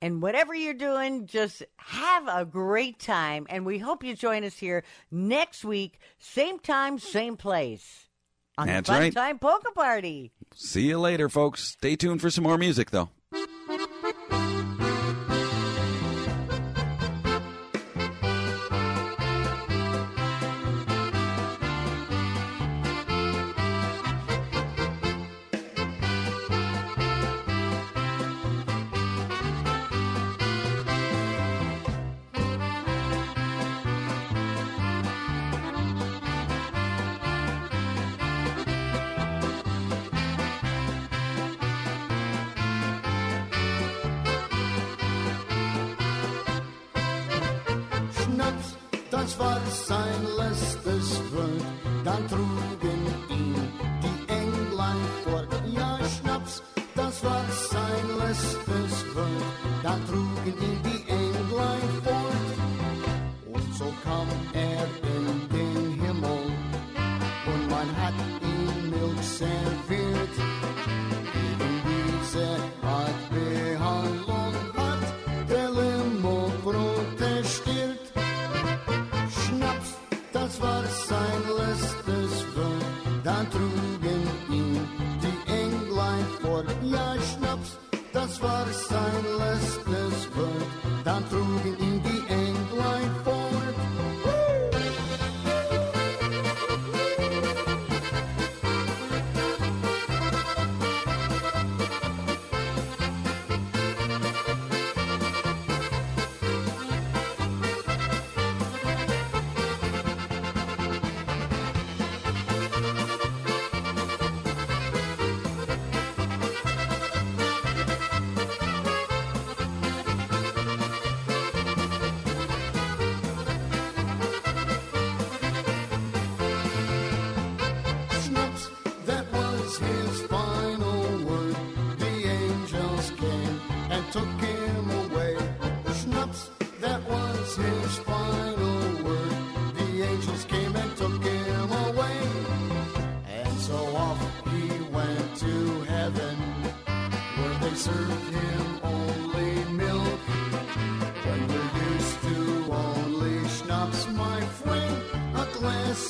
[0.00, 3.46] and whatever you're doing, just have a great time.
[3.48, 8.08] And we hope you join us here next week, same time, same place.
[8.56, 9.14] On That's the Fun right.
[9.14, 10.32] Time Polka Party.
[10.54, 11.62] See you later, folks.
[11.62, 13.08] Stay tuned for some more music, though.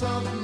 [0.05, 0.44] of